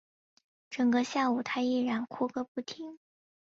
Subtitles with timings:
[0.71, 2.97] 整个下午她依然哭个不停